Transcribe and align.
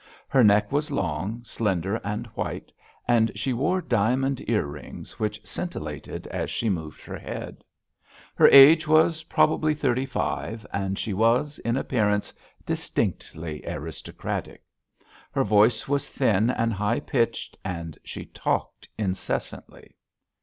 Her 0.29 0.43
neck 0.43 0.71
was 0.71 0.89
long, 0.89 1.43
slender 1.43 1.97
and 2.03 2.25
white, 2.33 2.73
and 3.07 3.31
she 3.35 3.53
wore 3.53 3.83
diamond 3.83 4.41
ear 4.49 4.65
rings, 4.65 5.19
which 5.19 5.39
scintillated 5.45 6.25
as 6.29 6.49
she 6.49 6.69
moved 6.71 7.03
her 7.03 7.19
head. 7.19 7.63
Her 8.33 8.47
age 8.47 8.87
was 8.87 9.21
probably 9.25 9.75
thirty 9.75 10.07
five, 10.07 10.65
and 10.73 10.97
she 10.97 11.13
was, 11.13 11.59
in 11.59 11.77
appearance, 11.77 12.33
distinctly 12.65 13.61
aristocratic. 13.63 14.63
Her 15.33 15.43
voice 15.43 15.87
was 15.87 16.09
thin 16.09 16.49
and 16.49 16.73
high 16.73 17.01
pitched, 17.01 17.55
and 17.63 17.95
she 18.03 18.25
talked 18.25 18.89
incessantly. 18.97 19.93